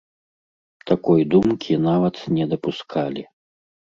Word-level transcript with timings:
Такой 0.91 1.19
думкі 1.33 1.77
нават 1.89 2.15
не 2.37 2.45
дапускалі. 2.53 3.23